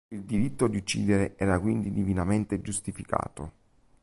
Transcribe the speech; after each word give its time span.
Il 0.07 0.23
diritto 0.23 0.65
di 0.67 0.77
uccidere 0.77 1.35
era 1.37 1.59
quindi 1.59 1.91
divinamente 1.91 2.59
giustificato. 2.63 3.51